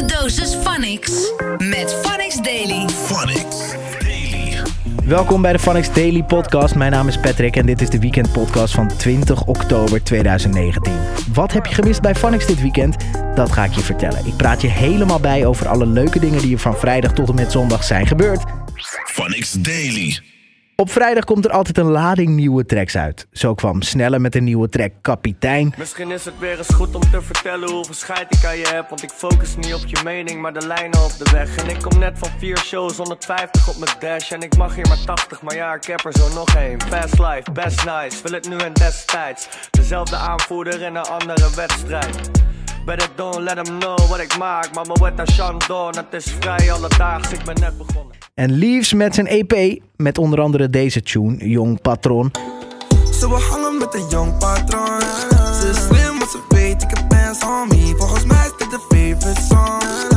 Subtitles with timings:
[0.00, 1.32] wekelijkse dosis Phonix.
[1.58, 2.88] Met Phonix Daily.
[2.88, 4.62] Phonics Daily.
[5.04, 6.74] Welkom bij de Phonics Daily Podcast.
[6.74, 10.92] Mijn naam is Patrick en dit is de Weekend Podcast van 20 oktober 2019.
[11.32, 12.96] Wat heb je gemist bij Phonics dit weekend?
[13.34, 14.26] Dat ga ik je vertellen.
[14.26, 17.34] Ik praat je helemaal bij over alle leuke dingen die er van vrijdag tot en
[17.34, 18.42] met zondag zijn gebeurd.
[19.04, 20.18] Phonics Daily.
[20.78, 23.26] Op vrijdag komt er altijd een lading nieuwe tracks uit.
[23.32, 25.74] Zo kwam Snelle met een nieuwe track Kapitein.
[25.76, 28.88] Misschien is het weer eens goed om te vertellen hoeveel scheid ik aan je heb.
[28.88, 31.56] Want ik focus niet op je mening, maar de lijnen op de weg.
[31.56, 34.32] En ik kom net van vier shows, 150 op mijn dash.
[34.32, 36.82] En ik mag hier maar 80, maar ja, ik heb er zo nog één.
[36.82, 39.48] Fast life, best nice, wil het nu en destijds.
[39.70, 42.30] Dezelfde aanvoerder in een andere wedstrijd.
[42.86, 44.74] Better don't let them know wat ik maak.
[44.74, 48.14] Maar mijn wet als Chandon, het is vrij alledaags, ik ben net begonnen.
[48.34, 52.30] En Leaves met zijn EP, met onder andere deze tune, Jong Patron.
[53.12, 55.00] Ze wil hangen met een jong patroon.
[55.60, 57.94] Ze is slim, want ze weet ik heb bands on me.
[57.96, 60.15] Volgens mij is dit de favorite song.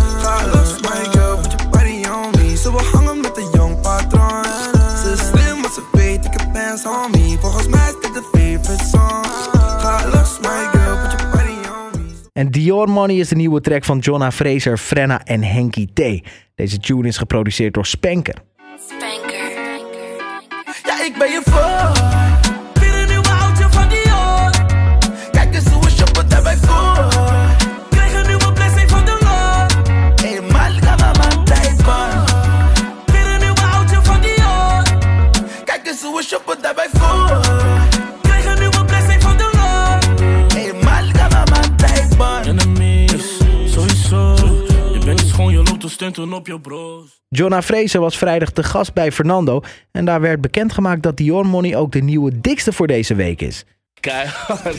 [12.39, 16.01] En Dior Money is de nieuwe track van Jonna Fraser, Frenna en Henky T.
[16.55, 18.35] Deze tune is geproduceerd door Spanker.
[20.83, 21.91] Ja, ik ben je voor.
[22.81, 24.51] Weer een nieuwe oudje van Dior.
[25.31, 27.07] Kijk eens hoe we shoppen daarbij voor.
[27.89, 29.73] Krijg een nieuwe blessing van de Lord.
[30.83, 32.09] Gaan we mijn tijd man.
[33.05, 34.83] Weer een nieuwe oudje van Dior.
[35.65, 36.58] Kijk eens hoe we shoppen
[45.99, 47.21] te stunten op je bros.
[47.29, 49.61] Jonna Fraser was vrijdag te gast bij Fernando.
[49.91, 53.63] En daar werd bekendgemaakt dat Dior Money ook de nieuwe dikste voor deze week is.
[53.99, 54.77] Keihard.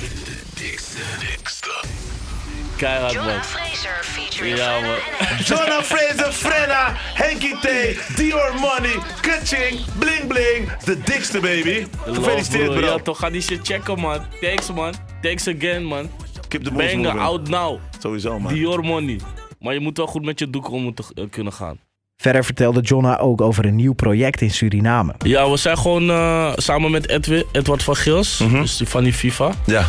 [2.77, 3.43] Keihard, man.
[3.43, 4.97] Fraser featuring Ja, man.
[5.45, 7.69] Jonah Fraser, Frenna, Henky T,
[8.17, 10.73] Dior Money, Kutching, Bling Bling.
[10.85, 11.87] De dikste baby.
[12.05, 12.87] Gefeliciteerd bro.
[12.87, 14.21] Ja, toch, ga die shit checken, man.
[14.41, 14.95] Thanks, man.
[15.23, 16.11] Thanks again, man.
[16.49, 17.79] Keep the Banger, out now.
[17.99, 18.55] Sowieso man.
[18.55, 19.21] Dior money.
[19.61, 21.79] Maar je moet wel goed met je doek om moeten eh, kunnen gaan.
[22.17, 25.15] Verder vertelde Jonna ook over een nieuw project in Suriname.
[25.19, 29.13] Ja, we zijn gewoon eh, samen met Edwin, Edward van Gils, dus die van die
[29.13, 29.53] FIFA.
[29.67, 29.87] Ja.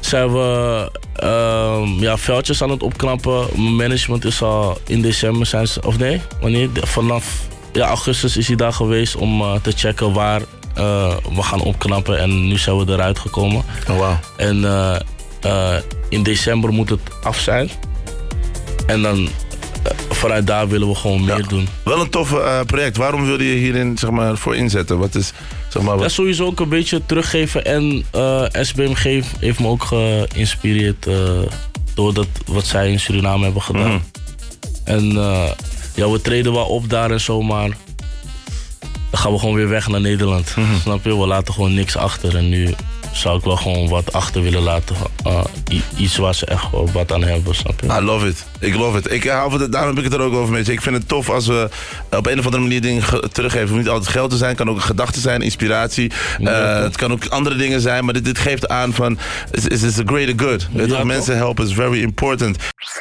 [0.00, 3.46] zijn we ehm, ja, veldjes aan het opknappen.
[3.54, 6.68] Mijn management is al in december zijn ze, of nee, wanneer?
[6.74, 10.42] Vanaf ja, augustus is hij daar geweest om eh, te checken waar
[10.78, 12.18] eh, we gaan opknappen.
[12.18, 13.62] En nu zijn we eruit gekomen.
[13.90, 14.14] Oh wow.
[14.36, 14.96] En eh,
[15.40, 17.70] eh, in december moet het af zijn.
[18.88, 19.28] En dan
[19.82, 21.68] eh, vanuit daar willen we gewoon meer doen.
[21.84, 22.96] Wel een tof eh, project.
[22.96, 24.98] Waarom wilde je hierin zeg maar, voor inzetten?
[24.98, 25.32] Wat is
[25.68, 26.10] zeg maar Ja, wat...
[26.10, 27.64] sowieso ook een beetje teruggeven.
[27.64, 31.14] En eh, SBMG heeft me ook geïnspireerd eh,
[31.94, 33.90] door dat, wat zij in Suriname hebben gedaan.
[33.90, 34.00] Mhm.
[34.84, 35.12] En
[35.94, 37.68] ja, we treden wel op daar en zo, maar
[39.10, 40.56] dan gaan we gewoon weer weg naar Nederland.
[40.56, 40.80] Mhm.
[40.80, 41.18] Snap je?
[41.18, 42.36] We laten gewoon niks achter.
[42.36, 42.74] En nu
[43.18, 44.96] zou ik wel gewoon wat achter willen laten.
[45.24, 45.44] Eh,
[45.96, 47.86] iets waar ze echt wat aan hebben, snap je?
[47.86, 48.44] I love it.
[48.60, 49.12] Ik love it.
[49.12, 50.72] Ik hou van het, daarom heb ik het er ook over met je.
[50.72, 51.68] Ik vind het tof als we
[52.10, 53.60] op een of andere manier dingen ge- teruggeven.
[53.66, 54.48] Het hoeft niet altijd geld te zijn.
[54.48, 56.12] Het kan ook een gedachte zijn, inspiratie.
[56.38, 58.04] Ja, Eh, het kan ook andere dingen zijn.
[58.04, 59.18] Maar dit, dit geeft aan van...
[59.50, 60.68] Is is a greater good.
[60.72, 61.04] Weet je Ja?
[61.04, 62.56] Mensen helpen is very important.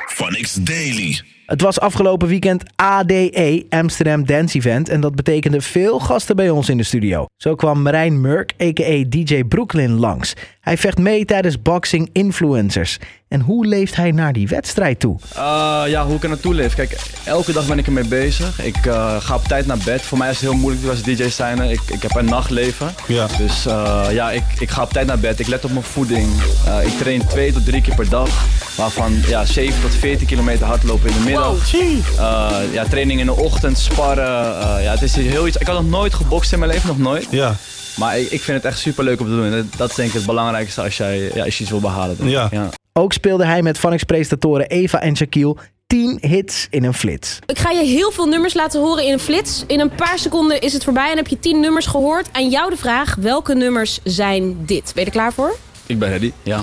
[0.07, 1.21] Phonics Daily.
[1.47, 4.89] Het was afgelopen weekend ADE, Amsterdam Dance Event.
[4.89, 7.25] En dat betekende veel gasten bij ons in de studio.
[7.37, 9.03] Zo kwam Marijn Murk, a.k.a.
[9.09, 10.33] DJ Brooklyn, langs.
[10.61, 12.97] Hij vecht mee tijdens Boxing Influencers.
[13.27, 15.19] En hoe leeft hij naar die wedstrijd toe?
[15.37, 16.75] Uh, ja, hoe ik er naartoe leef.
[16.75, 18.61] Kijk, elke dag ben ik ermee bezig.
[18.61, 20.01] Ik uh, ga op tijd naar bed.
[20.01, 21.61] Voor mij is het heel moeilijk als DJ zijn.
[21.61, 22.93] Ik, ik heb een nachtleven.
[23.07, 23.27] Ja.
[23.37, 25.39] Dus uh, ja, ik, ik ga op tijd naar bed.
[25.39, 26.27] Ik let op mijn voeding.
[26.67, 28.45] Uh, ik train twee tot drie keer per dag.
[28.77, 31.73] Waarvan ja, 7 tot 14 kilometer hardlopen in de middag.
[31.73, 34.25] Uh, ja, training in de ochtend, sparren.
[34.61, 35.57] Uh, ja, het is heel iets.
[35.57, 37.27] Ik had nog nooit gebokst in mijn leven, nog nooit.
[37.29, 37.55] Ja,
[37.95, 39.51] Maar ik, ik vind het echt super leuk om te doen.
[39.53, 42.17] En dat- is denk ik het belangrijkste als, jij, ja, als je iets wil behalen.
[42.29, 42.49] Ja.
[42.93, 45.55] Ook speelde hij met Phonics-presentatoren Eva en Shaquille
[45.87, 47.39] 10 hits in een flits.
[47.45, 49.63] Ik ga je heel veel nummers laten horen in een flits.
[49.67, 52.27] In een paar seconden is het voorbij en heb je 10 nummers gehoord.
[52.31, 54.83] Aan jou de vraag, welke nummers zijn dit?
[54.93, 55.57] Ben je er klaar voor?
[55.85, 56.61] Ik ben ready, ja.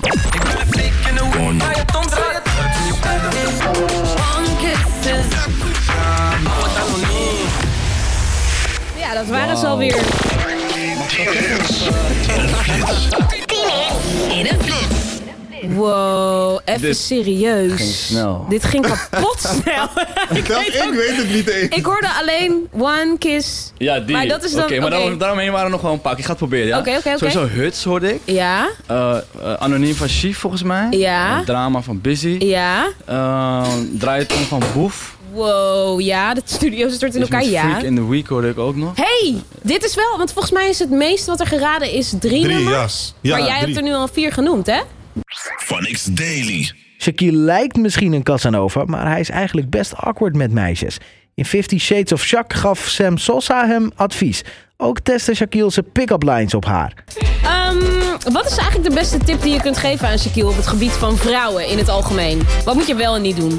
[9.14, 9.96] Ja, dat waren ze alweer.
[14.30, 15.02] In een flits.
[15.74, 17.72] Wow, even Dit serieus.
[17.72, 18.46] ging snel.
[18.48, 19.84] Dit ging kapot snel.
[20.38, 21.74] ik, weet ik ook- weet het niet eens.
[21.76, 23.72] ik hoorde alleen one kiss.
[23.78, 24.16] Ja, die.
[24.16, 26.18] Maar dat is dan- Oké, maar daarom- daaromheen waren er nog wel een paar.
[26.18, 26.78] Ik ga het proberen, ja?
[26.78, 27.18] Oké, oké, oké.
[27.18, 28.20] Sowieso Huts hoorde ik.
[28.24, 30.86] Ja, Eh, eh, Anoniem van Chief volgens mij.
[30.90, 31.38] Ja.
[31.38, 32.36] Eh, drama van Busy.
[32.38, 32.86] ja.
[33.10, 33.66] Uh,
[33.98, 35.13] Draaiton van Boef.
[35.34, 37.62] Wow, ja, de studio stort in elkaar, met ja.
[37.68, 38.92] Freak in the Week hoorde ik ook nog.
[38.96, 42.42] Hey, dit is wel, want volgens mij is het meeste wat er geraden is drie,
[42.42, 43.14] Drie, nummers.
[43.20, 43.30] ja.
[43.30, 43.74] Ja, maar jij drie.
[43.74, 44.80] hebt er nu al vier genoemd, hè?
[45.56, 46.70] Phonics Daily.
[46.98, 50.98] Shaquille lijkt misschien een Casanova, maar hij is eigenlijk best awkward met meisjes.
[51.34, 54.42] In Fifty Shades of Jacques gaf Sam Sosa hem advies.
[54.76, 57.04] Ook testte Shaquille zijn pick-up lines op haar.
[57.44, 57.76] Ehm,
[58.32, 60.90] wat is eigenlijk de beste tip die je kunt geven aan Shaquille op het gebied
[60.92, 62.42] van vrouwen in het algemeen?
[62.64, 63.58] Wat moet je wel en niet doen?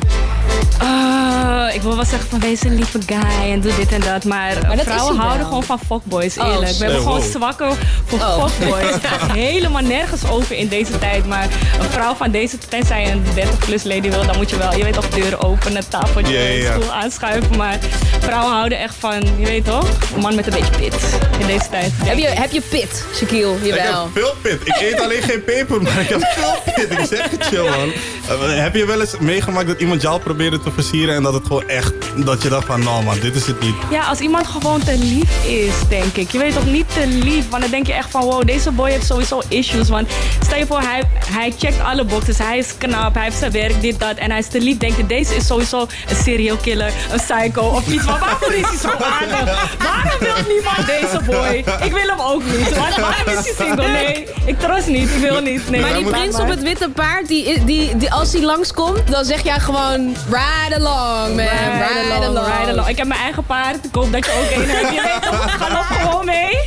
[0.80, 4.24] Ah, ik wil wel zeggen van wees een lieve guy en doe dit en dat.
[4.24, 5.48] Maar, dat is vrouwen houden wel.
[5.48, 6.72] gewoon van fuckboys, Oh, eerlijk.
[6.78, 7.70] We hebben gewoon zwakken
[8.06, 8.46] voor Oh.
[8.48, 8.94] fuckboys.
[8.94, 11.26] Het gaat helemaal nergens over in deze tijd.
[11.28, 11.48] Maar
[11.80, 14.76] een vrouw van deze, tenzij je een 30 plus lady wil, dan moet je wel,
[14.78, 16.80] je weet toch, deuren openen, tafeltje, ja, ja.
[16.80, 17.58] stoel aanschuiven.
[17.58, 17.78] Maar
[18.20, 20.96] vrouwen houden echt van, je weet toch, een man met een beetje pit
[21.40, 21.92] in deze tijd.
[22.04, 23.56] Heb je, heb je pit, Shaquille?
[23.62, 24.10] Ik heb Jawel.
[24.14, 24.60] veel pit.
[24.64, 26.92] Ik eet alleen geen peper, maar ik heb veel pit.
[27.00, 27.92] Ik zeg het je, man.
[28.40, 30.20] Eh, heb je wel eens meegemaakt dat iemand jou
[30.50, 33.36] probeerde te versieren en dat het gewoon echt, dat je dacht van, nou man, dit
[33.36, 33.76] is het niet.
[33.90, 36.32] Ja, als iemand gewoon te lief is, denk ik.
[36.32, 38.90] Je weet toch niet te lief, want dan denk je echt van wow, deze boy
[38.90, 39.90] heeft sowieso issues.
[39.90, 40.08] Want
[40.46, 43.82] stel je voor, hij, hij checkt alle boxes, hij is knap, hij heeft zijn werk,
[43.82, 44.16] dit, dat.
[44.18, 47.62] En hij is te lief, denk je, deze is sowieso een serial killer, een psycho
[47.62, 48.06] of iets.
[48.06, 48.90] Maar waarvoor is hij zo
[49.20, 49.76] aardig?
[49.84, 51.64] Waarom wil niemand deze boy?
[51.86, 52.78] Ik wil hem ook niet.
[52.78, 53.88] Waar- Waarom is hij single?
[53.88, 55.70] Nee, ik trust niet, ik wil niet.
[55.70, 59.26] Nee, Maar die prins op het witte paard, die, die, die, als hij langskomt, dan
[59.26, 61.46] zeg jij gewoon ride along, man.
[61.46, 62.48] Ride, along.
[62.48, 62.88] ride along.
[62.88, 63.86] Ik heb mijn eigen paard.
[63.86, 64.94] Ik hoop dat je ook een hebt.
[64.94, 66.60] Je weet toch, ga nog gewoon mee.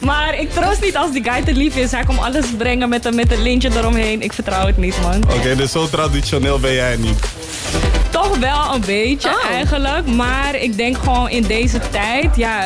[0.00, 1.90] Maar ik troost niet als die guy te lief is.
[1.90, 4.22] Hij komt alles brengen met een, met een lintje eromheen.
[4.22, 5.22] Ik vertrouw het niet, man.
[5.36, 7.18] Oké, dus zo traditioneel ben jij niet.
[8.22, 9.50] Toch wel een beetje Oh.
[9.50, 10.06] eigenlijk.
[10.06, 12.64] Maar ik denk gewoon in deze tijd, ja,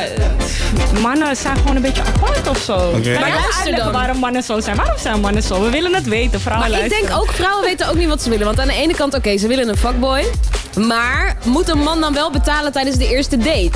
[1.01, 2.73] mannen zijn gewoon een beetje apart of zo.
[2.73, 2.89] Oké.
[3.11, 3.91] Kan Maar je luister dan.
[3.91, 4.75] waarom mannen zo zijn?
[4.75, 5.61] Waarom zijn mannen zo?
[5.61, 8.29] We willen het weten, vrouwen Maar ik denk ook, vrouwen weten ook niet wat ze
[8.29, 8.45] willen.
[8.45, 10.25] Want aan de ene kant, oké, ze willen een fuckboy.
[10.87, 13.71] Maar moet een man dan wel betalen tijdens de eerste date?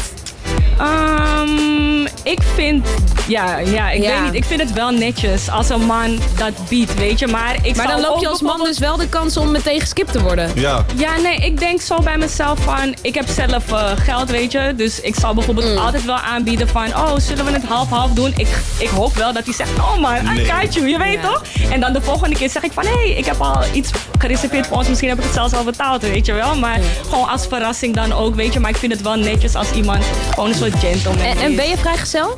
[0.77, 2.87] Ehm, ik vind,
[3.27, 4.09] ja, ja, ik Ja.
[4.11, 4.33] weet niet.
[4.33, 7.27] Ik vind het wel netjes als een man dat biedt, weet je.
[7.27, 9.79] Maar, ik Maar zou dan loop je als man dus wel de kans om meteen
[9.79, 10.51] geskipt te worden.
[10.55, 10.85] Ja.
[10.95, 14.73] Ja, nee, ik denk zo bij mezelf van, ik heb zelf eh, geld, weet je.
[14.77, 15.77] Dus ik zal bijvoorbeeld Mm.
[15.77, 18.33] altijd wel aanbieden van, oh, zullen we het half-half doen?
[18.35, 20.45] Ik, ik hoop wel dat hij zegt, oh man, I Nee.
[20.51, 21.21] got you, je weet Ja.
[21.29, 21.41] toch?
[21.71, 23.89] En dan de volgende keer zeg ik van, hé, hey, ik heb al iets
[24.19, 24.87] gereserveerd voor ons.
[24.87, 26.55] Misschien heb ik het zelfs al betaald, weet je wel.
[26.55, 26.79] Maar
[27.09, 28.59] gewoon als verrassing dan ook, weet je.
[28.59, 32.37] Maar ik vind het wel netjes als iemand gewoon een gentleman En, ben je vrijgezel?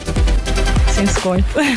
[0.95, 1.41] Sinds kort.
[1.55, 1.63] Oh,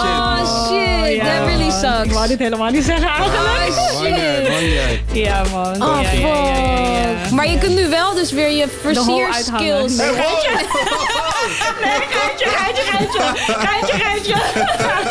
[0.00, 0.18] shit.
[0.18, 2.04] Oh shit, Ja, that really sucks.
[2.04, 3.42] Ik wou dit helemaal niet zeggen eigenlijk.
[3.92, 5.02] Oh, jij.
[5.12, 5.82] Ja, man.
[5.82, 7.18] Oh, ja, ja, ja, ja, ja.
[7.22, 7.30] fuck.
[7.30, 9.96] Maar je kunt nu wel dus weer je hol versierskills...
[9.96, 10.50] Nee, geitje,
[12.58, 13.20] geitje, geitje.
[13.46, 14.34] Geitje, geitje.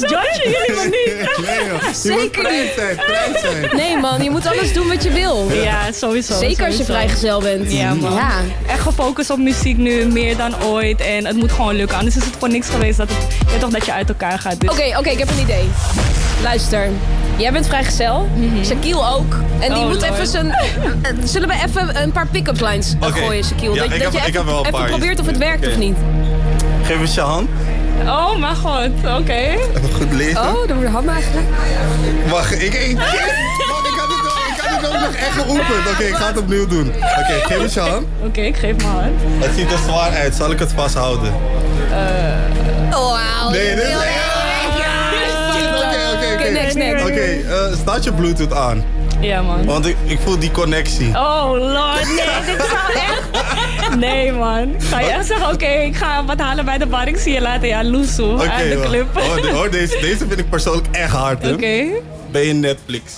[0.00, 1.20] Judge jullie maar niet.
[1.46, 1.82] Nee, joh.
[1.82, 2.72] Je Zeker moet niet.
[2.76, 3.76] zijn, prijs zijn.
[3.76, 5.50] Nee man, je moet alles doen wat je wil.
[5.52, 6.38] Ja, sowieso.
[6.38, 6.84] Zeker als je sowieso.
[7.06, 7.72] vrijgezel bent.
[7.72, 8.12] Ja, man.
[8.14, 8.30] Ja.
[8.66, 11.00] Echt gefocust op muziek nu, meer dan ooit.
[11.00, 11.96] En het moet gewoon lukken.
[11.96, 14.60] Anders is het voor niks geweest dat, het, ja, toch dat je uit elkaar gaat.
[14.60, 14.70] Dus.
[14.70, 15.68] Oké, oké, ik heb een idee.
[16.42, 16.88] Luister,
[17.36, 18.28] jij bent vrijgezel.
[18.64, 19.34] Shaquille ook.
[19.60, 20.12] En die Oh, moet Lord.
[20.12, 20.56] even zijn...
[21.24, 23.74] Zullen we even een paar pick-up lines gooien, Shaquille?
[23.74, 25.38] Ja, dat ik dat heb- je ik even, heb wel een even probeert of het
[25.38, 25.96] werkt of niet.
[26.84, 27.48] Geef eens je hand.
[28.08, 28.88] Oh, mijn god.
[29.20, 29.32] Oké.
[29.32, 30.40] Even goed lezen.
[30.40, 31.46] Oh, dan de hand eigenlijk.
[32.30, 32.74] Wacht, ik...
[32.74, 35.90] ik Wacht, ik had het ook- ik had het ook nog echt geoefend.
[35.92, 36.88] Oké, ik ga het opnieuw doen.
[36.88, 38.06] Oké, geef eens je hand.
[38.24, 39.12] Oké, ik geef mijn hand.
[39.38, 40.34] Het ziet er zwaar uit.
[40.34, 41.32] Zal ik het vasthouden?
[42.90, 43.50] Oh, wauw.
[43.50, 43.94] Nee, dit is...
[43.94, 44.02] Oké,
[46.16, 47.02] oké, Oké, oké.
[47.02, 48.84] Oké, eh, staat je bluetooth aan?
[49.22, 49.64] Ja, man.
[49.64, 51.08] Want ik, ik voel die connectie.
[51.08, 52.06] Oh, lord.
[52.06, 53.96] Nee, dit zou echt...
[53.96, 54.74] Nee, man.
[54.78, 57.08] Ga je echt zeggen, oké, ik ga wat halen bij de bar.
[57.08, 57.68] Ik zie je later.
[57.68, 58.32] Ja, loesoe.
[58.32, 59.16] Oké, uit de club.
[59.16, 61.52] Oh, de- oh, deze, deze vind ik persoonlijk echt hard, hè?
[61.52, 61.84] Oké.
[62.30, 63.12] Ben je Netflix?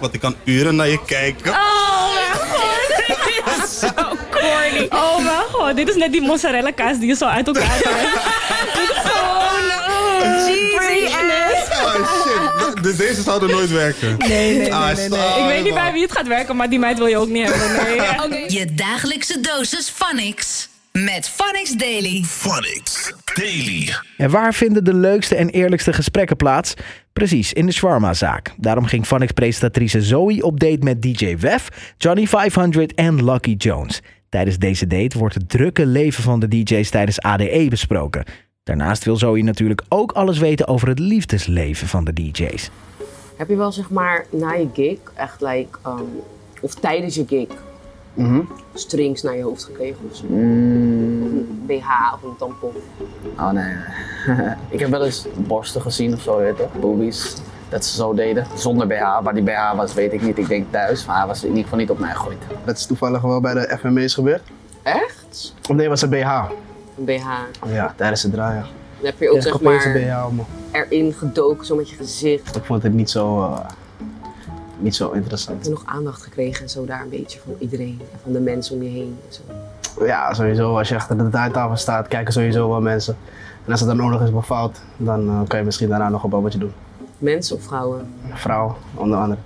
[0.00, 1.50] Want ik kan uren naar je kijken.
[1.52, 2.66] Oh, mijn god.
[3.26, 3.88] Dit is zo
[4.30, 4.86] corny.
[4.90, 5.76] Oh, mijn god.
[5.76, 8.18] Dit is net die mozzarella kaas die je zo uit elkaar trekt.
[12.82, 14.16] dus deze zouden nooit werken.
[14.18, 15.18] Nee, nee, nee, Ah, nee, nee.
[15.18, 17.50] Ik weet niet bij wie het gaat werken, maar die meid wil je ook niet
[17.52, 18.30] hebben.
[18.30, 18.50] Nee.
[18.58, 20.68] Je dagelijkse dosis Phonics.
[20.92, 22.24] Met Phonics Daily.
[22.26, 23.94] Phonics Daily.
[24.16, 26.74] En waar vinden de leukste en eerlijkste gesprekken plaats?
[27.12, 28.54] Precies, in de shawarma-zaak.
[28.56, 34.00] Daarom ging Phonics-presentatrice Zoe op date met DJ Wef, Johnny 500 en Lucky Jones.
[34.28, 38.24] Tijdens deze date wordt het drukke leven van de DJ's tijdens ADE besproken.
[38.68, 42.70] Daarnaast wil Zoe natuurlijk ook alles weten over het liefdesleven van de DJ's.
[43.36, 46.20] Heb je wel zeg maar na je gig, echt like, um,
[46.60, 47.48] of tijdens je gig,
[48.14, 48.40] Mhm.
[48.74, 50.24] strings naar je hoofd gekregen of zo?
[50.28, 52.72] Mm, Of een BH of een tampon?
[53.38, 53.74] oh nee.
[54.70, 56.80] ik heb wel eens borsten gezien of zo, weet je toch?
[56.80, 57.36] Boobies.
[57.68, 58.46] Dat ze zo deden.
[58.54, 59.22] Zonder BH.
[59.22, 60.38] Waar die BH was, weet ik niet.
[60.38, 61.06] Ik denk thuis.
[61.06, 62.38] Maar hij was in ieder geval niet op mij gegooid.
[62.64, 64.42] Dat is toevallig wel bij de FME's gebeurd.
[64.82, 65.54] Echt?
[65.70, 66.42] Of nee, was een BH.
[66.98, 67.26] Een BH.
[67.72, 68.62] Ja, tijdens het draaien.
[68.96, 72.56] Dan heb je ook zeg maar BH erin gedoken, zo met je gezicht.
[72.56, 73.58] Ik vond het niet zo, eh,
[74.78, 75.56] niet zo interessant.
[75.56, 78.40] Heb je nog aandacht gekregen en zo daar een beetje van iedereen en van de
[78.40, 80.04] mensen om je heen en zo?
[80.04, 80.78] Ja, sowieso.
[80.78, 83.16] Als je achter de draaitafel staat, kijken sowieso wel mensen.
[83.64, 86.22] En als het dan ook nog eens befout, dan eh, kan je misschien daarna nog
[86.22, 86.72] een babbeltje doen.
[87.18, 88.14] Mensen of vrouwen?
[88.32, 89.40] Vrouw, onder andere.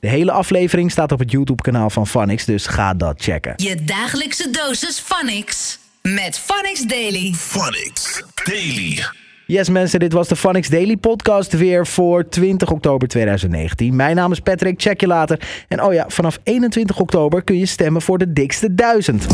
[0.00, 3.52] De hele aflevering staat op het YouTube-kanaal van Phonix, dus ga dat checken.
[3.56, 5.78] Je dagelijkse dosis Phonix.
[6.02, 7.32] Met Phonix Daily.
[7.36, 9.04] Phonix Daily.
[9.46, 13.96] Yes mensen, dit was de Phonix Daily podcast weer voor 20 oktober 2019.
[13.96, 15.40] Mijn naam is Patrick, check je later.
[15.68, 19.26] En oh ja, vanaf 21 oktober kun je stemmen voor de dikste 1000.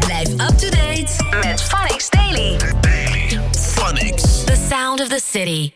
[0.00, 2.56] Blijf up to date met Phonix Daily.
[2.80, 3.40] Daily.
[3.52, 4.44] Phonix.
[4.44, 5.72] The sound of the city.